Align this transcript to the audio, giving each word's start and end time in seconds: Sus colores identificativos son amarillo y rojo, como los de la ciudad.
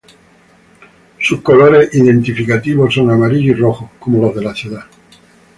Sus 1.19 1.41
colores 1.43 1.93
identificativos 1.93 2.91
son 2.95 3.11
amarillo 3.11 3.51
y 3.51 3.55
rojo, 3.55 3.91
como 3.99 4.19
los 4.19 4.33
de 4.35 4.41
la 4.41 4.55
ciudad. 4.55 4.85